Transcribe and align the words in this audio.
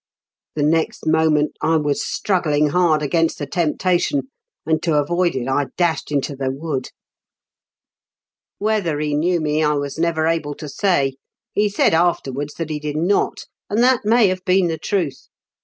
The 0.55 0.63
next 0.63 1.05
moment 1.05 1.55
I 1.61 1.77
was 1.77 2.03
struggling 2.03 2.69
hard 2.69 3.03
against 3.03 3.37
the 3.37 3.45
temptation; 3.45 4.31
and 4.65 4.81
to 4.81 4.95
avoid 4.97 5.35
it 5.35 5.47
I 5.47 5.67
dashed 5.77 6.11
into 6.11 6.35
the 6.35 6.49
wood." 6.49 6.89
Whether 8.57 8.97
he 8.99 9.13
knew 9.13 9.39
me 9.39 9.63
I 9.63 9.73
was 9.75 9.99
never 9.99 10.25
able 10.25 10.53
THE 10.53 10.61
CONVICrS 10.65 10.83
8 10.83 10.87
TOBY. 11.11 11.17
131 11.53 11.69
to 11.69 11.69
say. 11.69 11.69
He 11.69 11.69
said 11.69 11.93
afterwards 11.93 12.53
that 12.55 12.71
he 12.71 12.79
did 12.79 12.97
not, 12.97 13.45
and 13.69 13.83
that 13.83 14.03
may 14.03 14.27
have 14.29 14.43
been 14.43 14.69
the 14.69 14.79
truth. 14.79 15.27